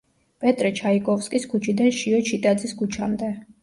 [0.45, 3.37] პეტრე ჩაიკოვსკის ქუჩიდან შიო ჩიტაძის ქუჩამდე.